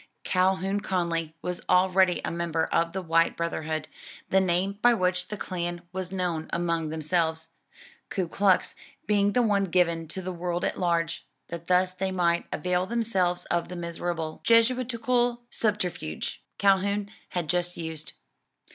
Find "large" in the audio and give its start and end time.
10.79-11.27